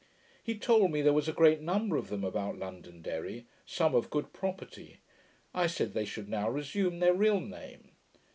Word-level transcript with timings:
He 0.41 0.57
told 0.57 0.89
me, 0.89 1.03
there 1.03 1.13
was 1.13 1.27
a 1.27 1.31
great 1.31 1.61
number 1.61 1.95
of 1.95 2.07
them 2.09 2.23
about 2.23 2.57
Londonderry; 2.57 3.45
some 3.67 3.93
of 3.93 4.09
good 4.09 4.33
property. 4.33 4.99
I 5.53 5.67
said, 5.67 5.93
they 5.93 6.05
should 6.05 6.27
now 6.27 6.49
resume 6.49 6.97
their 6.97 7.13
real 7.13 7.39
name. 7.39 7.91